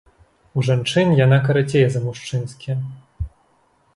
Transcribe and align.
У 0.59 0.63
жанчын 0.67 1.11
яна 1.25 1.37
карацей 1.49 1.85
за 1.95 1.99
мужчынскія. 2.07 2.75